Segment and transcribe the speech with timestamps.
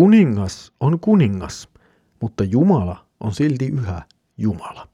[0.00, 1.68] Kuningas on kuningas,
[2.20, 4.02] mutta Jumala on silti yhä
[4.38, 4.88] Jumala.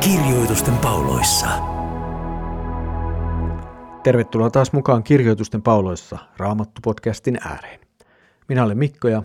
[0.00, 1.48] Kirjoitusten pauloissa.
[4.02, 7.80] Tervetuloa taas mukaan Kirjoitusten pauloissa Raamattu-podcastin ääreen.
[8.48, 9.22] Minä olen Mikko ja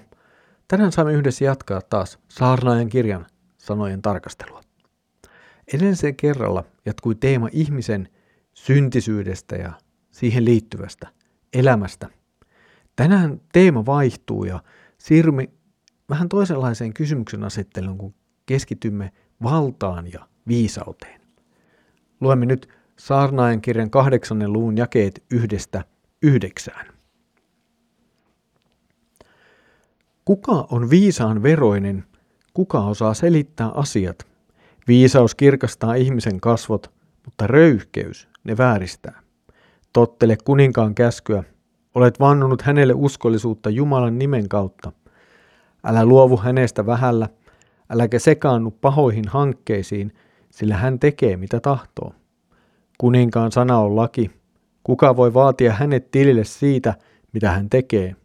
[0.72, 3.26] tänään saamme yhdessä jatkaa taas Saarnaajan kirjan
[3.58, 4.62] sanojen tarkastelua.
[5.73, 8.09] Edellisen kerralla jatkui teema ihmisen
[8.54, 9.73] syntisyydestä ja
[10.12, 11.08] siihen liittyvästä
[11.54, 12.09] elämästä.
[12.95, 14.64] Tänään teema vaihtuu ja
[14.98, 15.48] siirrymme
[16.09, 18.14] vähän toisenlaiseen kysymyksen asetteluun, kun
[18.45, 19.12] keskitymme
[19.44, 21.22] valtaan ja viisauteen.
[22.22, 22.70] Luemme nyt
[23.00, 25.84] Saarnaajan kirjan kahdeksannen luvun jakeet yhdestä
[26.22, 27.01] yhdeksään.
[30.31, 32.03] Kuka on viisaan veroinen,
[32.53, 34.27] kuka osaa selittää asiat?
[34.88, 36.92] Viisaus kirkastaa ihmisen kasvot,
[37.25, 39.22] mutta röyhkeys ne vääristää.
[39.94, 41.44] Tottele kuninkaan käskyä,
[41.95, 44.91] olet vannonut hänelle uskollisuutta Jumalan nimen kautta.
[45.83, 47.30] Älä luovu hänestä vähällä,
[47.89, 50.13] äläkä sekaannu pahoihin hankkeisiin,
[50.50, 52.13] sillä hän tekee mitä tahtoo.
[52.97, 54.31] Kuninkaan sana on laki.
[54.84, 56.94] Kuka voi vaatia hänet tilille siitä,
[57.34, 58.16] mitä hän tekee?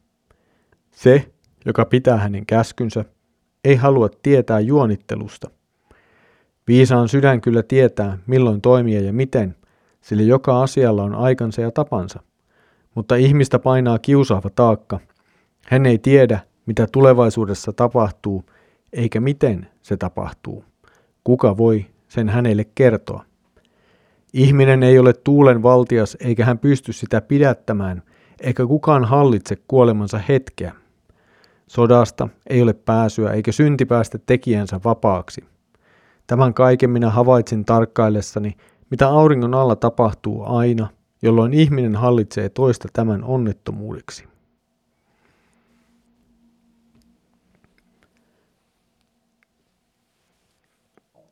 [0.91, 1.36] Se,
[1.67, 3.05] joka pitää hänen käskynsä,
[3.65, 5.51] ei halua tietää juonittelusta.
[6.69, 9.57] Viisaan sydän kyllä tietää, milloin toimia ja miten,
[10.01, 12.21] sillä joka asialla on aikansa ja tapansa.
[12.95, 15.01] Mutta ihmistä painaa kiusaava taakka.
[15.67, 18.45] Hän ei tiedä, mitä tulevaisuudessa tapahtuu,
[18.93, 20.65] eikä miten se tapahtuu.
[21.25, 23.25] Kuka voi sen hänelle kertoa?
[24.33, 28.03] Ihminen ei ole tuulen valtias, eikä hän pysty sitä pidättämään,
[28.41, 30.73] eikä kukaan hallitse kuolemansa hetkeä.
[31.69, 35.45] Sodasta ei ole pääsyä, eikä synti päästä tekijänsä vapaaksi.
[36.27, 38.57] Tämän kaiken minä havaitsin tarkkaillessani,
[38.91, 40.89] mitä auringon alla tapahtuu aina,
[41.23, 44.25] jolloin ihminen hallitsee toista tämän onnettomuudeksi.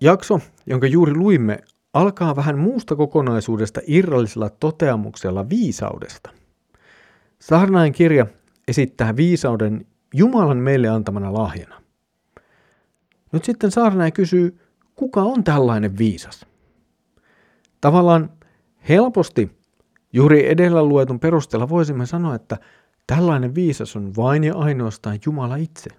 [0.00, 1.58] Jakso, jonka juuri luimme,
[1.92, 6.30] alkaa vähän muusta kokonaisuudesta irrallisella toteamuksella viisaudesta.
[7.38, 8.26] Saarnain kirja
[8.68, 9.86] esittää viisauden
[10.16, 11.82] Jumalan meille antamana lahjana.
[13.32, 14.60] Nyt sitten saarnain kysyy,
[14.94, 16.46] kuka on tällainen viisas?
[17.80, 18.30] Tavallaan
[18.88, 19.50] helposti
[20.12, 22.56] juuri edellä luetun perusteella voisimme sanoa, että
[23.06, 25.90] tällainen viisas on vain ja ainoastaan Jumala itse.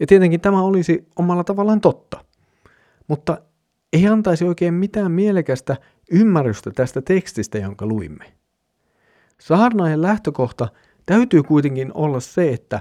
[0.00, 2.24] Ja tietenkin tämä olisi omalla tavallaan totta,
[3.08, 3.38] mutta
[3.92, 5.76] ei antaisi oikein mitään mielekästä
[6.10, 8.32] ymmärrystä tästä tekstistä, jonka luimme.
[9.40, 10.68] Saarnaajan lähtökohta
[11.06, 12.80] täytyy kuitenkin olla se, että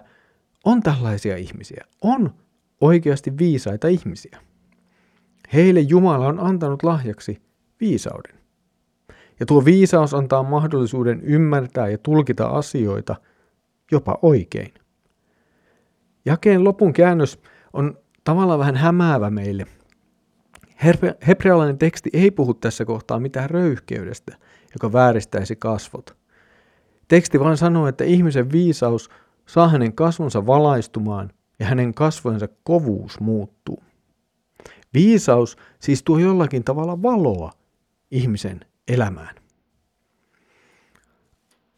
[0.66, 2.34] on tällaisia ihmisiä, on
[2.82, 4.38] oikeasti viisaita ihmisiä.
[5.54, 7.42] Heille Jumala on antanut lahjaksi
[7.80, 8.36] viisauden.
[9.40, 13.16] Ja tuo viisaus antaa mahdollisuuden ymmärtää ja tulkita asioita
[13.92, 14.74] jopa oikein.
[16.26, 17.40] Jakeen lopun käännös
[17.74, 19.66] on tavallaan vähän hämäävä meille,
[21.28, 24.38] Hebrealainen teksti ei puhu tässä kohtaa mitään röyhkeydestä,
[24.74, 26.18] joka vääristäisi kasvot.
[27.08, 29.10] Teksti vain sanoo, että ihmisen viisaus
[29.52, 33.84] saa hänen kasvonsa valaistumaan ja hänen kasvojensa kovuus muuttuu.
[34.94, 37.52] Viisaus siis tuo jollakin tavalla valoa
[38.12, 39.36] ihmisen elämään.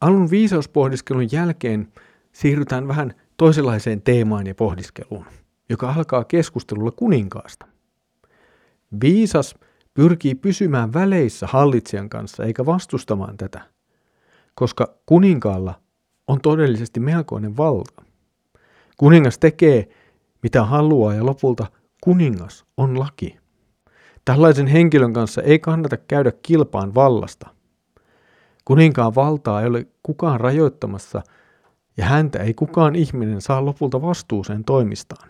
[0.02, 1.94] Alun viisauspohdiskelun jälkeen
[2.32, 5.26] siirrytään vähän toisenlaiseen teemaan ja pohdiskeluun,
[5.70, 7.66] joka alkaa keskustelulla kuninkaasta.
[9.02, 9.56] Viisas
[9.94, 13.62] pyrkii pysymään väleissä hallitsijan kanssa eikä vastustamaan tätä,
[14.56, 15.83] koska kuninkaalla
[16.28, 18.04] on todellisesti melkoinen valta.
[18.98, 19.90] Kuningas tekee
[20.44, 21.66] mitä haluaa ja lopulta
[22.04, 23.38] kuningas on laki.
[24.26, 27.50] Tällaisen henkilön kanssa ei kannata käydä kilpaan vallasta.
[28.66, 31.22] Kuninkaan valtaa ei ole kukaan rajoittamassa
[31.98, 35.30] ja häntä ei kukaan ihminen saa lopulta vastuuseen toimistaan.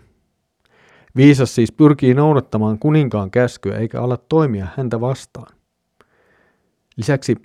[1.15, 5.55] Viisas siis pyrkii noudattamaan kuninkaan käskyä eikä ala toimia häntä vastaan.
[6.97, 7.35] Lisäksi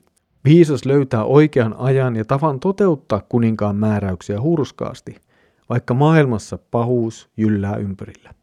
[0.48, 5.16] viisas löytää oikean ajan ja tavan toteuttaa kuninkaan määräyksiä hurskaasti,
[5.68, 8.34] vaikka maailmassa pahuus jyllää ympärillä.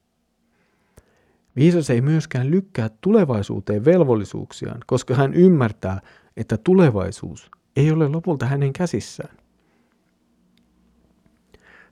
[1.55, 6.01] Viisas ei myöskään lykkää tulevaisuuteen velvollisuuksiaan, koska hän ymmärtää,
[6.37, 9.37] että tulevaisuus ei ole lopulta hänen käsissään.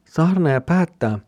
[0.05, 1.19] Saarnaaja päättää,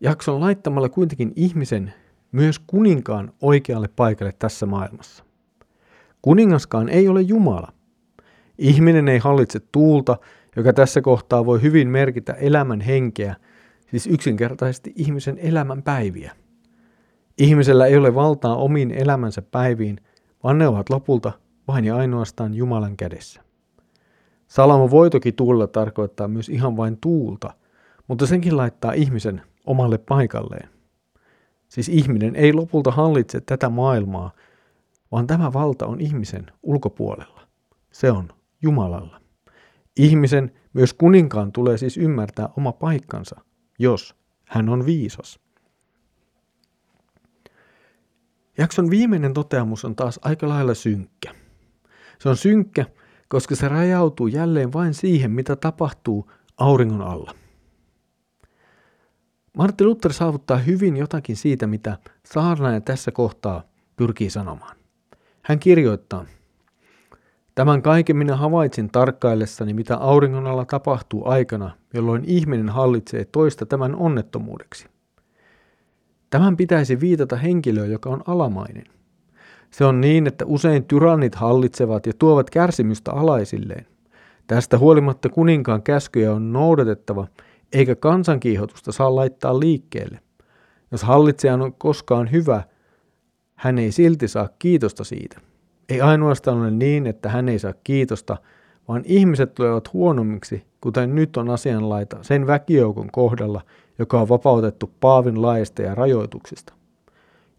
[0.00, 1.94] jakson laittamalla kuitenkin ihmisen
[2.32, 5.24] myös kuninkaan oikealle paikalle tässä maailmassa.
[6.22, 7.72] Kuningaskaan ei ole Jumala.
[8.62, 10.16] Ihminen ei hallitse tuulta,
[10.56, 13.36] joka tässä kohtaa voi hyvin merkitä elämän henkeä,
[13.90, 16.32] siis yksinkertaisesti ihmisen elämän päiviä.
[17.38, 20.00] Ihmisellä ei ole valtaa omiin elämänsä päiviin,
[20.42, 21.32] vaan ne ovat lopulta
[21.68, 23.42] vain ja ainoastaan Jumalan kädessä.
[24.46, 27.54] Salamo voi toki tuulla tarkoittaa myös ihan vain tuulta,
[28.08, 30.68] mutta senkin laittaa ihmisen omalle paikalleen.
[31.68, 34.32] Siis ihminen ei lopulta hallitse tätä maailmaa,
[35.12, 37.40] vaan tämä valta on ihmisen ulkopuolella.
[37.92, 38.28] Se on
[38.62, 39.20] Jumalalla.
[39.96, 43.40] Ihmisen, myös kuninkaan, tulee siis ymmärtää oma paikkansa,
[43.78, 45.40] jos hän on viisas.
[48.58, 51.34] Jakson viimeinen toteamus on taas aika lailla synkkä.
[52.18, 52.86] Se on synkkä,
[53.28, 57.34] koska se rajautuu jälleen vain siihen, mitä tapahtuu auringon alla.
[59.56, 63.62] Martti Luther saavuttaa hyvin jotakin siitä, mitä saarnaaja tässä kohtaa
[63.96, 64.76] pyrkii sanomaan.
[65.42, 66.24] Hän kirjoittaa,
[67.54, 73.94] Tämän kaiken minä havaitsin tarkkaillessani, mitä auringon alla tapahtuu aikana, jolloin ihminen hallitsee toista tämän
[73.94, 74.86] onnettomuudeksi.
[76.30, 78.84] Tämän pitäisi viitata henkilöön, joka on alamainen.
[79.70, 83.86] Se on niin, että usein tyrannit hallitsevat ja tuovat kärsimystä alaisilleen.
[84.46, 87.26] Tästä huolimatta kuninkaan käskyjä on noudatettava,
[87.72, 90.20] eikä kansankiihotusta saa laittaa liikkeelle.
[90.90, 92.62] Jos hallitsija on koskaan hyvä,
[93.54, 95.51] hän ei silti saa kiitosta siitä.
[95.88, 98.36] Ei ainoastaan ole niin, että hän ei saa kiitosta,
[98.88, 103.60] vaan ihmiset tulevat huonommiksi, kuten nyt on asianlaita sen väkijoukon kohdalla,
[103.98, 106.72] joka on vapautettu Paavin laista ja rajoituksista.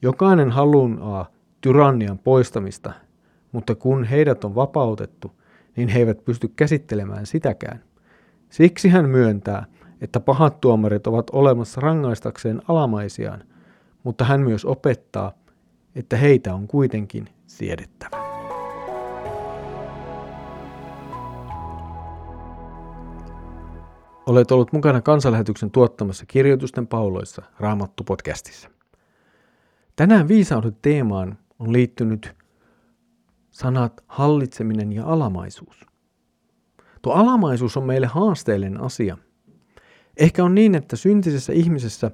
[0.02, 1.32] Jokainen haluaa
[1.62, 2.94] tyrannian poistamista,
[3.52, 5.32] mutta kun heidät on vapautettu,
[5.76, 7.84] niin he eivät pysty käsittelemään sitäkään.
[8.50, 9.66] Siksi hän myöntää,
[10.02, 13.44] että pahat tuomarit ovat olemassa rangaistakseen alamaisiaan,
[14.04, 15.32] mutta hän myös opettaa,
[15.96, 18.24] että heitä on kuitenkin siedettävä.
[24.26, 28.70] Olet ollut mukana kansanlähetyksen tuottamassa kirjoitusten pauloissa Raamattu-podcastissa.
[29.96, 32.36] Tänään viisauden teemaan on liittynyt
[33.52, 35.86] sanat hallitseminen ja alamaisuus.
[37.02, 39.18] Tuo alamaisuus on meille haasteellinen asia.
[40.18, 42.12] Ehkä on niin, että syntisessä ihmisessä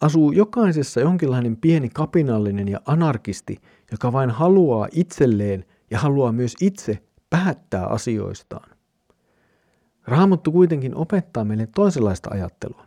[0.00, 3.56] asuu jokaisessa jonkinlainen pieni kapinallinen ja anarkisti,
[3.92, 6.98] joka vain haluaa itselleen ja haluaa myös itse
[7.30, 8.70] päättää asioistaan.
[10.06, 12.86] Raamattu kuitenkin opettaa meille toisenlaista ajattelua.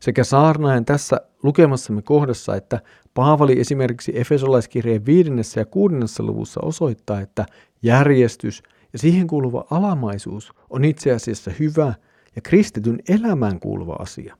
[0.00, 2.80] Sekä saarnaajan tässä lukemassamme kohdassa, että
[3.14, 7.46] Paavali esimerkiksi Efesolaiskirjeen viidennessä ja kuudennessa luvussa osoittaa, että
[7.82, 8.62] järjestys
[8.92, 11.94] ja siihen kuuluva alamaisuus on itse asiassa hyvä
[12.36, 14.36] ja kristityn elämään kuuluva asia.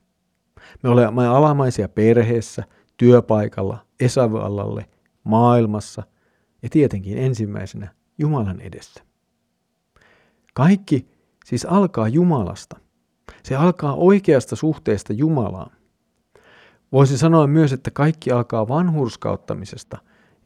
[0.83, 2.63] Me olemme alamaisia perheessä,
[2.97, 4.85] työpaikalla, esävallalle,
[5.23, 6.03] maailmassa
[6.61, 7.87] ja tietenkin ensimmäisenä
[8.17, 9.03] Jumalan edessä.
[10.53, 11.07] Kaikki
[11.45, 12.79] siis alkaa Jumalasta.
[13.43, 15.71] Se alkaa oikeasta suhteesta Jumalaan.
[16.91, 19.97] Voisi sanoa myös, että kaikki alkaa vanhurskauttamisesta,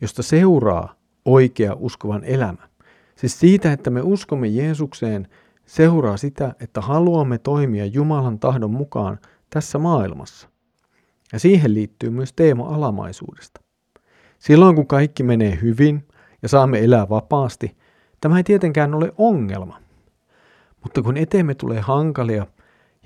[0.01, 2.67] josta seuraa oikea uskovan elämä.
[3.15, 5.27] Siis siitä, että me uskomme Jeesukseen,
[5.65, 9.19] seuraa sitä, että haluamme toimia Jumalan tahdon mukaan
[9.49, 10.49] tässä maailmassa.
[11.33, 13.61] Ja siihen liittyy myös teema alamaisuudesta.
[14.39, 16.07] Silloin kun kaikki menee hyvin
[16.41, 17.77] ja saamme elää vapaasti,
[18.21, 19.79] tämä ei tietenkään ole ongelma.
[20.83, 22.47] Mutta kun eteemme tulee hankalia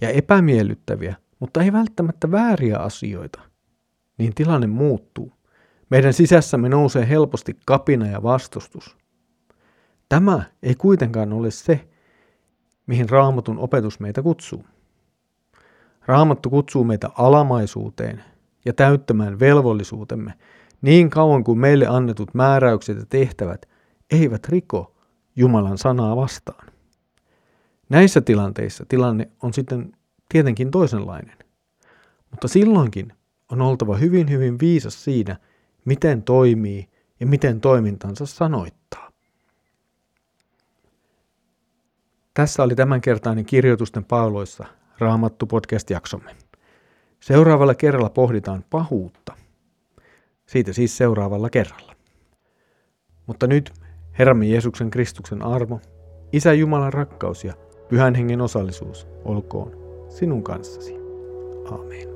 [0.02, 3.42] ja epämiellyttäviä, mutta ei välttämättä vääriä asioita,
[4.18, 5.34] niin tilanne muuttuu.
[5.90, 8.98] Meidän sisässämme nousee helposti kapina ja vastustus.
[10.10, 11.90] Tämä ei kuitenkaan ole se,
[12.88, 14.66] mihin raamatun opetus meitä kutsuu.
[16.06, 18.24] Raamattu kutsuu meitä alamaisuuteen
[18.66, 20.34] ja täyttämään velvollisuutemme
[20.82, 23.70] niin kauan kuin meille annetut määräykset ja tehtävät
[24.12, 24.96] eivät riko
[25.36, 26.68] Jumalan sanaa vastaan.
[27.90, 29.94] Näissä tilanteissa tilanne on sitten
[30.30, 31.38] tietenkin toisenlainen.
[32.32, 33.14] Mutta silloinkin
[33.50, 35.38] on oltava hyvin hyvin viisas siinä,
[35.86, 36.90] miten toimii
[37.20, 39.12] ja miten toimintansa sanoittaa.
[42.34, 44.66] Tässä oli tämänkertainen kirjoitusten pauloissa
[45.02, 46.36] Raamattu podcast-jaksomme.
[47.20, 49.34] Seuraavalla kerralla pohditaan pahuutta.
[50.46, 51.96] Siitä siis seuraavalla kerralla.
[53.28, 53.74] Mutta nyt
[54.20, 55.80] Herramme Jeesuksen Kristuksen armo,
[56.32, 57.54] Isä Jumalan rakkaus ja
[57.90, 59.72] Pyhän Hengen osallisuus olkoon
[60.10, 60.96] sinun kanssasi.
[61.72, 62.11] Amen.